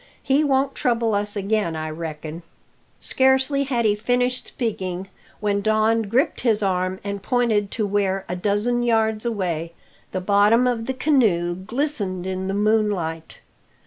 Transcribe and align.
He 0.23 0.43
won't 0.43 0.73
trouble 0.73 1.13
us 1.13 1.35
again, 1.35 1.75
I 1.75 1.91
reckon!" 1.91 2.41
Scarcely 2.99 3.65
had 3.65 3.85
he 3.85 3.93
finished 3.93 4.47
speaking 4.47 5.09
when 5.39 5.61
Don 5.61 6.01
gripped 6.01 6.41
his 6.41 6.63
arm 6.63 6.99
and 7.03 7.21
pointed 7.21 7.69
to 7.69 7.85
where, 7.85 8.25
a 8.27 8.35
dozen 8.35 8.81
yards 8.81 9.25
away, 9.25 9.73
the 10.11 10.19
bottom 10.19 10.65
of 10.65 10.87
the 10.87 10.95
canoe 10.95 11.53
glistened 11.53 12.25
in 12.25 12.47
the 12.47 12.55
moonlight. 12.55 13.41